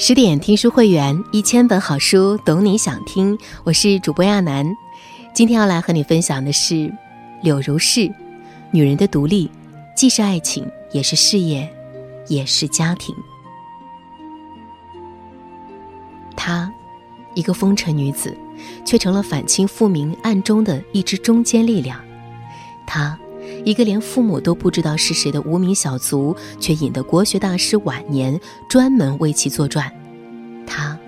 [0.00, 3.36] 十点听书会员，一千本好书，懂你想听。
[3.64, 4.64] 我是主播亚楠，
[5.34, 6.94] 今天要来和你分享的是
[7.42, 8.08] 柳如是。
[8.70, 9.50] 女人的独立，
[9.96, 11.68] 既是爱情，也是事业，
[12.28, 13.12] 也是家庭。
[16.36, 16.72] 她，
[17.34, 18.38] 一个风尘女子，
[18.84, 22.00] 却成了反清复明暗中的一支中坚力量。
[22.86, 23.18] 她。
[23.68, 29.92] 一个连父母都不知道是谁的无名小卒，却引得国学大师晚年专门为其作传。
[30.66, 30.98] 她，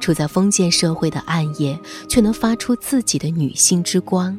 [0.00, 1.78] 处在封建社会的暗夜，
[2.08, 4.36] 却能发出自己的女性之光。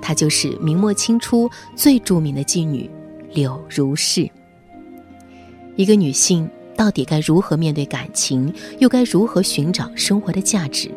[0.00, 2.90] 她就是明末清初最著名的妓女
[3.32, 4.28] 柳如是。
[5.76, 10.90] 一个女性到底该如何面对感情，又该如何寻找生活的价值？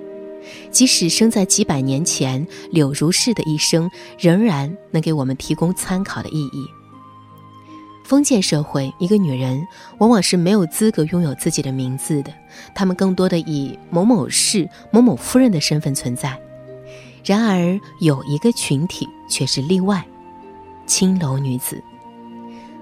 [0.72, 6.66] 即使生在几百年前，柳如是的一生仍然能给我们提供参考的意义。
[8.04, 9.66] 封建社会，一个女人
[9.98, 12.32] 往往是没有资格拥有自己的名字的，
[12.76, 16.40] 她们更多的以某某氏、某某夫人的身份存在。
[17.24, 20.06] 然而，有一个群体却是例外——
[20.86, 21.82] 青楼女子。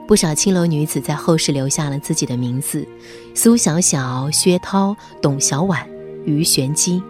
[0.06, 2.86] 不少青楼女子在后世留下了自己的名字：
[3.34, 5.86] 苏小小、薛涛、董小宛、
[6.26, 7.02] 鱼玄机。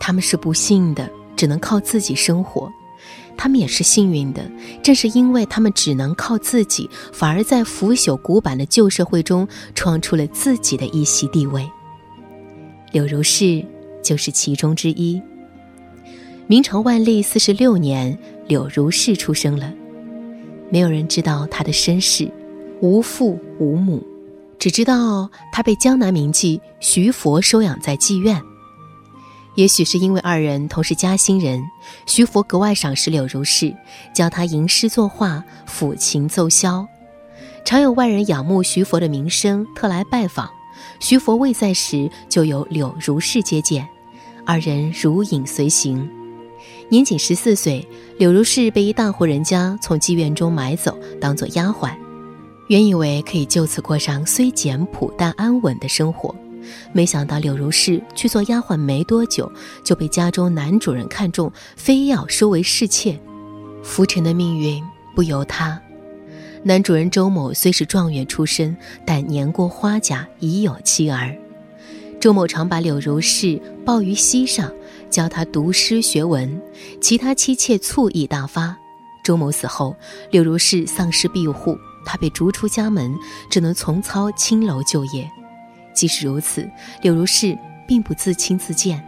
[0.00, 2.68] 他们是不幸的，只能靠自己生活；
[3.36, 4.50] 他们也是幸运的，
[4.82, 11.70] 正是因为他们只能靠自己，反而在腐朽古板的旧社会中创出了自己的一席地位。
[12.90, 13.64] 柳如是
[14.02, 15.22] 就是其中之一。
[16.48, 19.72] 明朝万历四十六年，柳如是出生了，
[20.68, 22.28] 没有人知道她的身世，
[22.80, 24.04] 无父无母，
[24.58, 28.42] 只知道她被江南名妓徐佛收养在妓院。
[29.56, 31.62] 也许是因为二人同是嘉兴人，
[32.06, 33.74] 徐佛格外赏识柳如是，
[34.14, 36.86] 教他吟诗作画、抚琴奏箫。
[37.64, 40.48] 常有外人仰慕徐佛的名声，特来拜访。
[40.98, 43.86] 徐佛未在时，就由柳如是接见，
[44.46, 46.08] 二人如影随形。
[46.88, 47.86] 年仅十四岁，
[48.18, 51.92] 柳如是被一大户人家从妓院中买走，当做丫鬟，
[52.68, 56.34] 原以为可以就此过上虽简朴但安稳的生活。
[56.92, 59.50] 没想到柳如是去做丫鬟没多久，
[59.84, 63.18] 就被家中男主人看中，非要收为侍妾。
[63.82, 64.82] 浮沉的命运
[65.14, 65.80] 不由他。
[66.62, 68.76] 男主人周某虽是状元出身，
[69.06, 71.34] 但年过花甲，已有妻儿。
[72.20, 74.70] 周某常把柳如是抱于膝上，
[75.08, 76.60] 教他读诗学文，
[77.00, 78.76] 其他妻妾醋意大发。
[79.24, 79.96] 周某死后，
[80.30, 83.14] 柳如是丧失庇护，他被逐出家门，
[83.50, 85.30] 只能重操青楼旧业。
[86.00, 86.66] 即使如此，
[87.02, 87.54] 柳如是
[87.86, 88.98] 并不自轻自贱，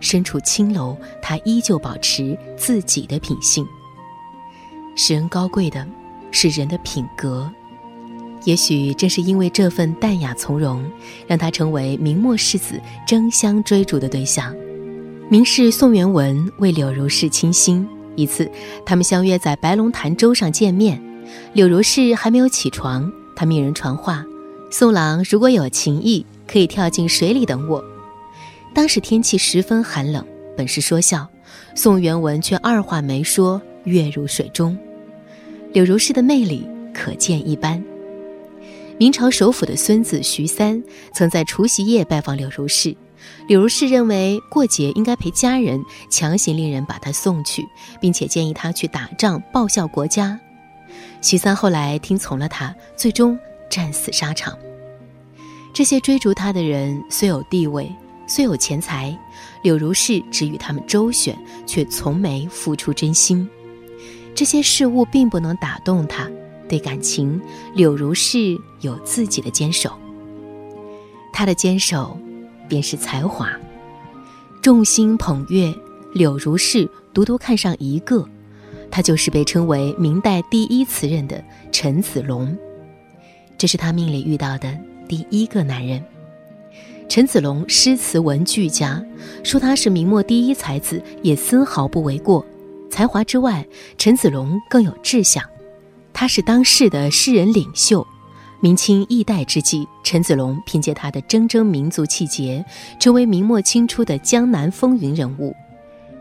[0.00, 3.64] 身处青楼，她依旧保持自己的品性。
[4.96, 5.86] 使人高贵的，
[6.32, 7.48] 是人的品格。
[8.42, 10.84] 也许正是因为这份淡雅从容，
[11.28, 14.52] 让她成为明末世子争相追逐的对象。
[15.28, 17.86] 明士宋元文为柳如是倾心，
[18.16, 18.50] 一次，
[18.84, 21.00] 他们相约在白龙潭舟上见面。
[21.52, 24.26] 柳如是还没有起床，他命人传话。
[24.76, 27.80] 宋郎如果有情意，可以跳进水里等我。
[28.74, 30.26] 当时天气十分寒冷，
[30.56, 31.28] 本是说笑，
[31.76, 34.76] 宋元文却二话没说，跃入水中。
[35.72, 37.80] 柳如是的魅力可见一斑。
[38.98, 40.82] 明朝首辅的孙子徐三
[41.14, 42.96] 曾在除夕夜拜访柳如是，
[43.46, 45.80] 柳如是认为过节应该陪家人，
[46.10, 47.64] 强行令人把他送去，
[48.00, 50.40] 并且建议他去打仗报效国家。
[51.22, 53.38] 徐三后来听从了他，最终。
[53.74, 54.56] 战死沙场。
[55.72, 57.90] 这些追逐他的人虽有地位，
[58.28, 59.18] 虽有钱财，
[59.62, 61.36] 柳如是只与他们周旋，
[61.66, 63.48] 却从没付出真心。
[64.32, 66.30] 这些事物并不能打动他。
[66.68, 67.42] 对感情，
[67.74, 69.92] 柳如是有自己的坚守。
[71.32, 72.16] 他的坚守，
[72.68, 73.50] 便是才华。
[74.62, 75.74] 众星捧月，
[76.12, 78.24] 柳如是独独看上一个，
[78.92, 81.42] 他就是被称为明代第一词人的
[81.72, 82.56] 陈子龙。
[83.64, 86.04] 这是他命里遇到的第一个男人。
[87.08, 89.02] 陈子龙诗词文俱佳，
[89.42, 92.44] 说他是明末第一才子也丝毫不为过。
[92.90, 93.66] 才华之外，
[93.96, 95.42] 陈子龙更有志向。
[96.12, 98.06] 他是当世的诗人领袖。
[98.60, 102.62] 明清易代之际，陈子龙凭借他的铮铮民族气节，
[103.00, 105.56] 成为明末清初的江南风云人物。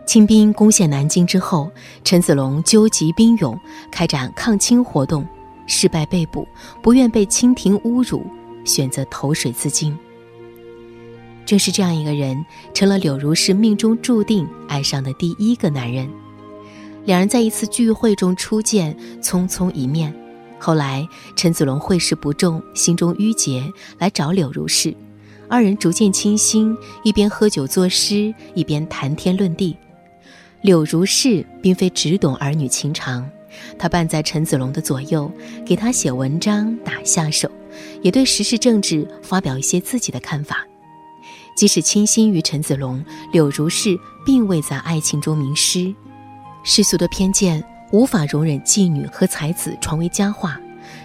[0.05, 1.69] 清兵攻陷南京之后，
[2.05, 3.59] 陈子龙纠集兵勇，
[3.91, 5.27] 开展抗清活动。
[5.67, 6.47] 失败被捕，
[6.81, 8.25] 不愿被清廷侮辱，
[8.65, 9.97] 选择投水自尽。
[11.45, 16.09] 正是这样一个人，成了柳如是命中注定爱上的第一个男人。
[17.05, 20.13] 两人在一次聚会中初见，匆匆一面。
[20.57, 21.05] 后来
[21.35, 24.95] 陈子龙会试不中，心中郁结，来找柳如是，
[25.49, 26.73] 二人逐渐倾心，
[27.03, 29.75] 一边喝酒作诗，一边谈天论地。
[30.61, 33.29] 柳如是并非只懂儿女情长，
[33.77, 35.31] 他伴在陈子龙的左右，
[35.65, 37.49] 给他写文章、打下手，
[38.01, 40.65] 也对时事政治发表一些自己的看法。
[41.55, 45.93] 即使倾心于陈子龙，柳如是并未在爱情中迷失。
[46.63, 50.59] 世俗的偏见无法容忍妓女和才子传为佳话，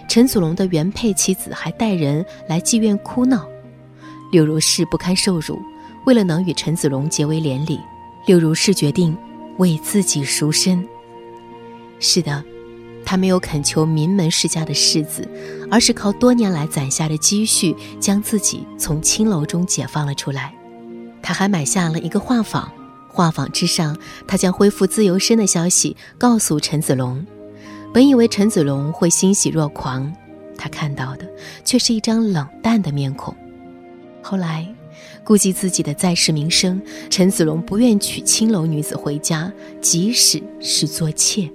[0.07, 3.47] 陈子龙的原配妻子还带人来妓院哭闹，
[4.31, 5.59] 柳如是不堪受辱，
[6.05, 7.79] 为了能与陈子龙结为连理，
[8.25, 9.17] 柳如是决定。
[9.59, 10.87] 为自己赎身。
[11.99, 12.43] 是的，
[13.05, 15.27] 他没有恳求名门世家的世子，
[15.69, 20.53] 而是靠多年来攒下的积蓄，将自己从青楼中解放了出来。
[21.21, 22.67] 他还买下了一个画舫，
[23.07, 27.25] 画舫之上，他将恢复自由身的消息告诉陈子龙。
[27.93, 30.11] 本以为陈子龙会欣喜若狂，
[30.57, 31.25] 他看到的
[31.65, 33.35] 却是一张冷淡的面孔。
[34.21, 34.67] 后来。
[35.23, 41.49] 顾及自己的在世名声，陈子龙不愿娶青楼女子回家，即使是做妾。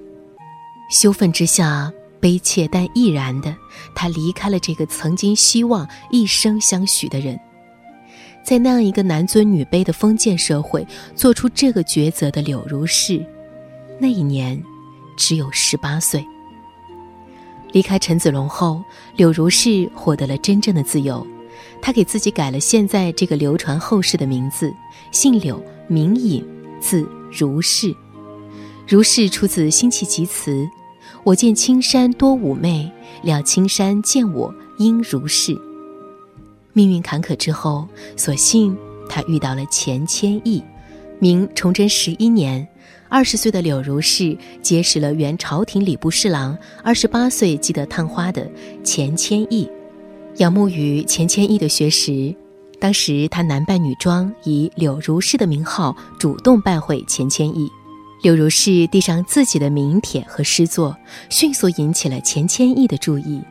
[0.94, 3.52] 羞愤之下，悲切但毅然的，
[3.96, 7.37] 他离开了这个曾经希望一生相许的人。
[8.44, 10.87] 在那样一个男尊女卑的封建社会，
[11.17, 13.20] 做出这个抉择的柳如是，
[13.99, 14.62] 那一年
[15.17, 16.25] 只有十八岁。
[17.73, 18.81] 离开陈子龙后，
[19.17, 21.26] 柳如是获得了真正的自由。
[21.82, 24.73] 他给自己改了现在这个流传后世的名字，
[25.11, 26.46] 姓柳，名隐，
[26.81, 27.93] 字如是。
[28.87, 30.69] 如是出自辛弃疾词
[31.25, 32.93] ：“我见青山多妩媚，
[33.23, 35.59] 料青山见我应如是。”
[36.75, 38.76] 命运坎坷之后，所幸
[39.09, 40.62] 他遇到了钱谦益。
[41.19, 42.67] 明崇祯十一年，
[43.09, 48.47] 二十岁的柳如是结识了原朝廷礼部侍郎、二十八岁即得探花的
[48.82, 49.67] 钱谦益。
[50.37, 52.35] 仰慕于钱谦益的学识，
[52.79, 57.70] 当时他男扮女装，以柳如是的名号主动拜会钱谦益。
[58.25, 60.97] 柳如是递上自己的名帖和诗作，
[61.29, 63.43] 迅速引起了钱谦益的注意。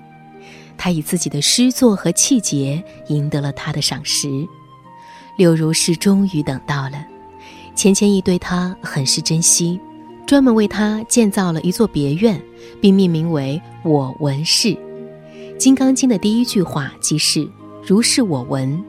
[0.76, 4.28] 他以自己的诗作和气节赢得了他的赏识。
[5.38, 7.06] 柳如是终于等到了，
[7.76, 9.80] 钱谦益对他很是珍惜，
[10.26, 12.42] 专门为他建造了一座别院，
[12.82, 14.70] 并命名为我闻氏。
[15.60, 17.48] 《金刚经》的第一句话即是
[17.86, 18.84] “如是我闻”，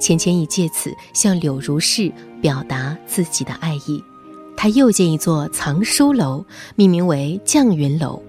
[0.00, 2.12] 钱谦益借此向柳如是
[2.42, 4.02] 表达自己的爱意。
[4.60, 6.44] 他又建一座藏书楼，
[6.74, 8.20] 命名为绛云楼，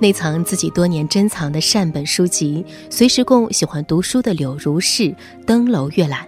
[0.00, 5.14] 内藏自己多年珍藏的善本书籍，随时供喜欢读书的柳如是
[5.46, 6.26] 登楼阅览。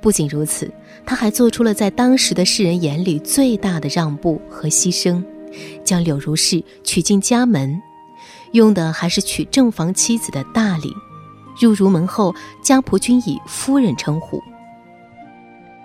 [0.00, 0.68] 不仅如此，
[1.06, 5.22] 他还做出了在当时的世人眼里最大的让步和牺牲，
[5.84, 7.80] 将柳如是娶进家门。
[8.50, 10.92] 用的还是娶正房妻子的大礼，
[11.60, 12.34] 入儒门后，
[12.64, 14.42] 家仆均以夫人称呼。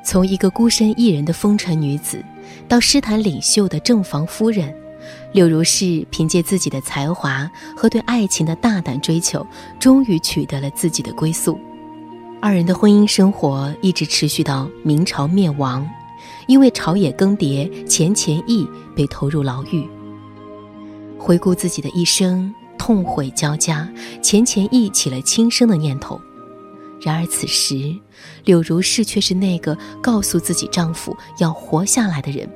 [0.04, 2.26] 从一个孤身一人的风尘女子，
[2.68, 4.74] 到诗坛领袖的正房夫人，
[5.34, 9.46] 柳如是凭借自己的才华和对爱情的大胆追求，
[9.80, 11.60] 终于取得了自己的归宿。
[12.40, 15.88] 二人的婚姻生活一直持续到明朝灭亡，
[16.48, 19.88] 因为朝野更迭，钱谦益被投入牢狱。
[21.20, 23.88] 回顾自己的一生，痛悔交加，
[24.24, 26.20] 钱谦益起了轻生的念头。
[27.04, 27.96] 然而此时，
[28.46, 32.48] 柳如是却是那个告诉自己丈夫要活下来的人。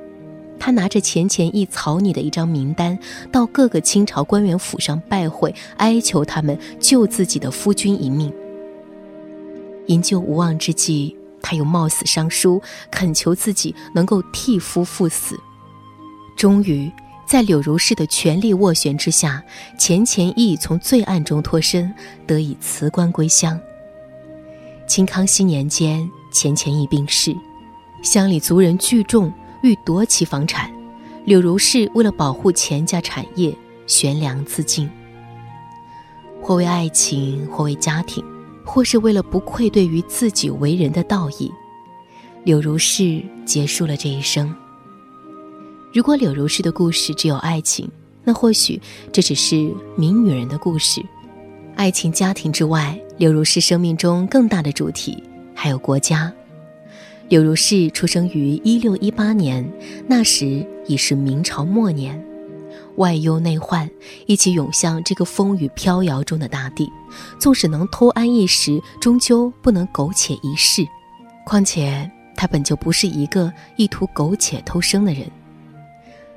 [0.58, 2.98] 她拿着钱谦益草拟的一张名单，
[3.30, 8.32] 到各个清朝官员府上拜会，哀求他们救自己的夫君一命。
[9.86, 15.38] 营救无望之际，她又冒死上书，恳求自己能够替夫赴死。
[16.36, 16.90] 终于。
[17.28, 19.42] 在柳如是的全力斡旋之下，
[19.76, 21.92] 钱谦益从罪案中脱身，
[22.24, 23.60] 得以辞官归乡。
[24.86, 27.36] 清康熙年间，钱谦益病逝，
[28.02, 30.70] 乡里族人聚众欲夺其房产，
[31.24, 33.54] 柳如是为了保护钱家产业，
[33.88, 34.88] 悬梁自尽。
[36.40, 38.24] 或为爱情，或为家庭，
[38.64, 41.52] 或是为了不愧对于自己为人的道义，
[42.44, 44.54] 柳如是结束了这一生。
[45.92, 47.90] 如果柳如是的故事只有爱情，
[48.22, 51.04] 那或许这只是名女人的故事。
[51.74, 55.22] 爱情、家庭之外，柳如是生命中更大的主题
[55.54, 56.32] 还有国家。
[57.28, 59.68] 柳如是出生于一六一八年，
[60.06, 62.22] 那时已是明朝末年，
[62.96, 63.90] 外忧内患
[64.26, 66.88] 一起涌向这个风雨飘摇中的大地。
[67.38, 70.86] 纵使能偷安一时，终究不能苟且一世。
[71.44, 75.26] 况且她本就不是一个意图苟且偷生的人。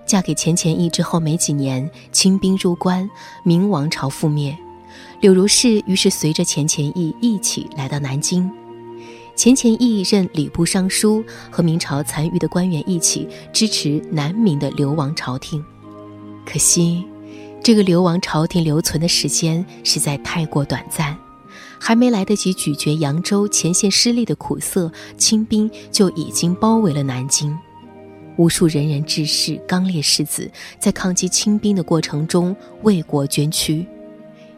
[0.06, 3.08] 嫁给钱谦益之后没几年，清兵入关，
[3.44, 4.58] 明王朝覆灭，
[5.22, 8.50] 柳如是于是随着钱谦益一起来到南京。
[9.36, 15.64] 钱谦益任礼部尚书，和明朝残余的官员一起支持南明的流亡朝廷。
[16.46, 17.06] 可惜，
[17.64, 21.18] 这个流亡朝廷留存的时间实在太过短暂，
[21.80, 27.58] 还没来得及咀嚼扬州前线失利的苦涩，清兵就已经包围了南京。
[28.36, 33.86] 无数仁人志士、刚烈士子在抗击清兵的过程中为国捐躯。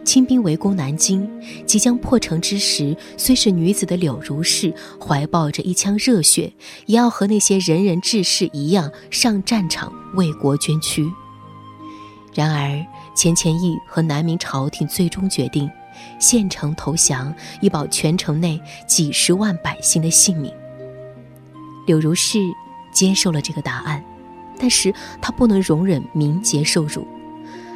[0.03, 1.29] 清兵围攻南京，
[1.65, 6.51] 即将破城之时，虽是女子的柳如是，怀抱着一腔热血，
[6.87, 11.09] 也要和那些仁人志士一样上战场为国捐躯。
[12.33, 15.69] 然而，钱谦益和南明朝廷最终决定
[16.19, 20.51] 献城投降，以保全城内几十万百姓的性命。
[21.85, 22.39] 柳如是
[22.91, 24.03] 接受了这个答案，
[24.57, 27.05] 但是他不能容忍名节受辱。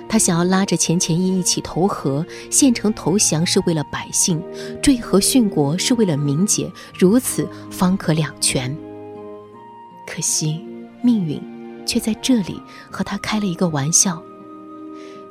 [0.08, 4.42] 他想要拉着钱谦益一起投河，县城投降是为了百姓，
[4.82, 8.76] 坠河殉国是为了名节，如此方可两全。
[10.08, 10.64] 可惜
[11.02, 11.42] 命运
[11.86, 14.22] 却在这里和他开了一个玩笑。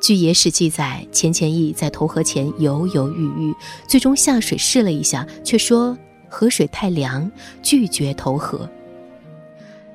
[0.01, 3.55] 据野史记载，钱谦益在投河前犹犹豫豫，
[3.87, 5.97] 最终下水试了一下，却说
[6.29, 7.31] 河水太凉，
[7.63, 8.69] 拒绝投河。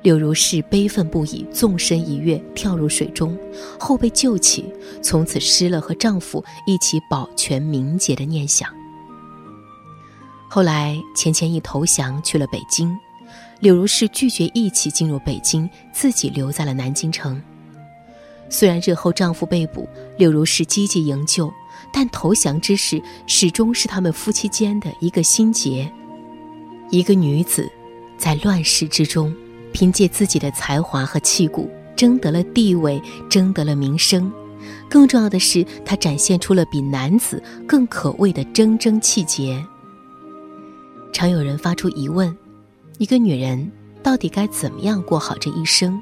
[0.01, 3.37] 柳如是悲愤不已，纵身一跃，跳入水中，
[3.79, 4.65] 后被救起，
[5.01, 8.67] 从此失了和丈夫一起保全名节的念想。
[10.49, 12.97] 后来，钱谦益投降去了北京，
[13.59, 17.41] 柳如是拒绝一起进入北京，自己留在了南京城。
[18.49, 21.49] 虽然日后丈夫被捕，柳如是积极营救，
[21.93, 25.89] 但投降之事，始终是他们夫妻间的一个心结。
[26.89, 27.71] 一个女子，
[28.17, 29.33] 在乱世之中。
[29.71, 34.31] 凭借自己的才华和气骨，争得了地位，争得了名声。
[34.89, 39.63] 更重要的是，她展现出了比男子更可畏的铮铮气节。
[41.13, 42.35] 常有人发出疑问：
[42.97, 43.71] 一个女人
[44.03, 46.01] 到底该怎么样过好这一生？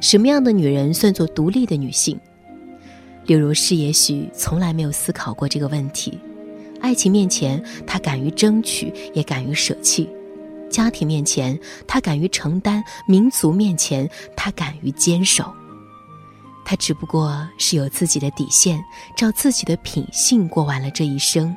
[0.00, 2.18] 什么样的女人算作独立的女性？
[3.26, 6.18] 柳如是也许从来没有思考过这个问题。
[6.80, 10.08] 爱情面前，她敢于争取，也敢于舍弃。
[10.70, 15.52] 家庭面前，他敢于承担；民族面前，他敢于坚守。
[16.64, 18.78] 他只不过是有自己的底线，
[19.16, 21.56] 照自己的品性过完了这一生。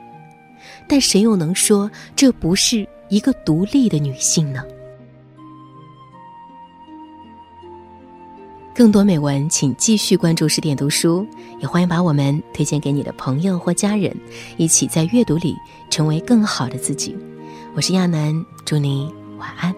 [0.88, 4.64] 但谁又能说这不是一个独立的女性呢？
[8.74, 11.28] 更多美文，请继续关注十点读书，
[11.60, 14.16] 也欢迎把我们推荐给你的朋友或家人，
[14.56, 15.58] 一起在阅读里
[15.90, 17.16] 成为更好的自己。
[17.74, 19.74] 我是亚楠，祝你晚安。